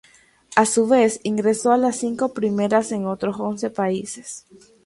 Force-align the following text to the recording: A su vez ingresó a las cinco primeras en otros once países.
A 0.55 0.65
su 0.65 0.87
vez 0.87 1.19
ingresó 1.21 1.71
a 1.71 1.77
las 1.77 1.97
cinco 1.97 2.33
primeras 2.33 2.91
en 2.91 3.05
otros 3.05 3.39
once 3.39 3.69
países. 3.69 4.47